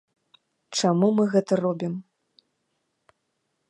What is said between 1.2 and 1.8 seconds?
гэта